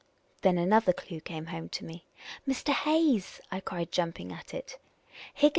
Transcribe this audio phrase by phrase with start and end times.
[0.41, 2.07] Then another clue came home to me.
[2.47, 2.73] Mr.
[2.73, 4.79] Hayes," I cried, jumping at it,"
[5.39, 5.49] Higgiii.